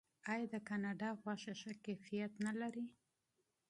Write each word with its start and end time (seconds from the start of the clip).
آیا 0.31 0.45
د 0.53 0.55
کاناډا 0.67 1.09
غوښه 1.21 1.53
ښه 1.61 1.71
کیفیت 1.85 2.31
نلري؟ 2.45 2.85